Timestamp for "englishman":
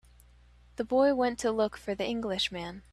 2.07-2.81